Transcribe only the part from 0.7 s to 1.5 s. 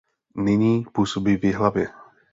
působí v